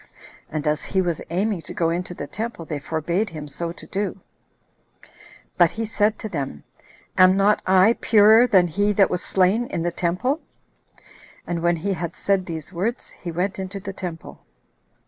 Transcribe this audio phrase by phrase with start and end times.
[0.49, 3.85] And as he was aiming to go into the temple, they forbade him so to
[3.85, 4.19] do;
[5.59, 6.63] but he said to them,
[7.19, 10.41] "Am not I purer than he that was slain in the temple?"
[11.45, 14.43] And when he had said these words, he went into the temple.